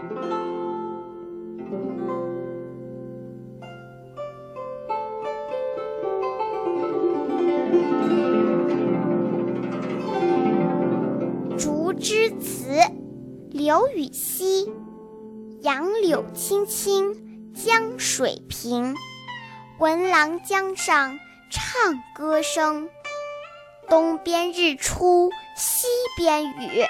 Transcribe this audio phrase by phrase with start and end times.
[11.58, 12.70] 《竹枝词》
[13.50, 14.72] 刘禹锡。
[15.60, 18.96] 杨柳青青江水平，
[19.78, 21.18] 闻郎江上
[21.50, 22.88] 唱歌声。
[23.90, 25.86] 东边日出西
[26.16, 26.86] 边雨，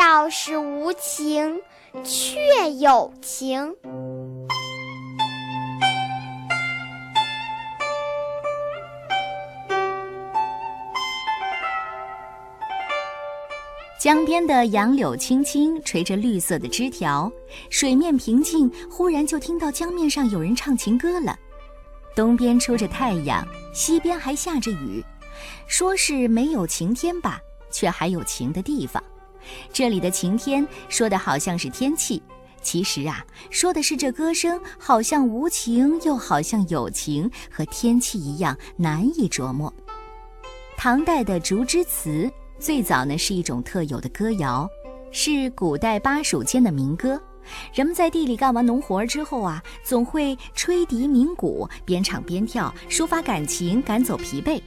[0.00, 1.60] 道是无晴
[2.02, 3.70] 却有晴。
[14.00, 17.30] 江边的杨柳青青，垂着绿色的枝条，
[17.68, 18.72] 水面平静。
[18.90, 21.38] 忽然就听到江面上有人唱情歌了。
[22.16, 25.04] 东边出着太阳，西边还下着雨，
[25.66, 27.38] 说是没有晴天吧，
[27.70, 29.04] 却还有晴的地方。
[29.72, 32.22] 这里的晴天说的好像是天气，
[32.62, 39.72] 其实啊，说的是这歌声好像无情，又好像有情，和天气一样难以琢磨。
[40.76, 42.30] 唐代的竹枝词。
[42.58, 44.68] 最早呢是一种特有的歌谣，
[45.10, 47.18] 是古代巴蜀间的民歌。
[47.72, 54.60] 人们在地里干完农活之后啊，总会吹笛鸣鼓，边唱边跳，抒发感情，赶走疲惫。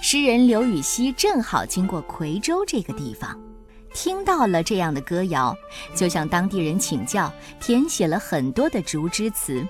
[0.00, 3.38] 诗人刘禹锡正好经过夔州这个地方，
[3.92, 5.56] 听到了这样的歌谣，
[5.94, 9.66] 就向当地人请教，填写了很多的竹枝词。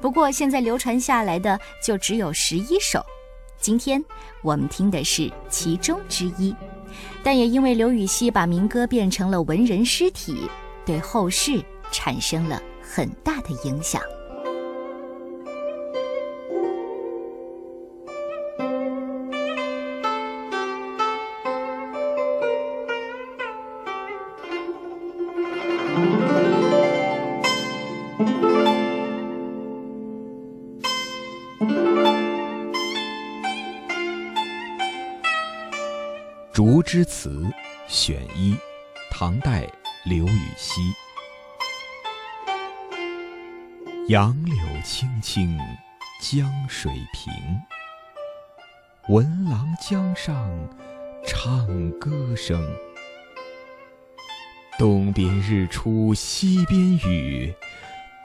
[0.00, 3.04] 不过现在流传下来的就只有十一首。
[3.58, 4.04] 今天
[4.42, 6.54] 我们听的是其中之一。
[7.22, 10.50] 但也因为刘禹锡把民歌变成了文人诗体，
[10.84, 14.02] 对后世产生了很大的影响。
[36.52, 37.30] 《竹枝词》
[37.88, 38.54] 选一，
[39.10, 39.66] 唐代
[40.04, 40.82] 刘禹锡。
[44.08, 44.54] 杨柳
[44.84, 45.58] 青青
[46.20, 47.32] 江水平，
[49.08, 50.46] 闻郎江上
[51.26, 52.62] 唱歌声。
[54.78, 57.54] 东边日出西边雨，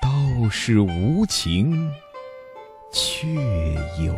[0.02, 1.90] 道是无晴
[2.92, 3.26] 却
[4.04, 4.14] 有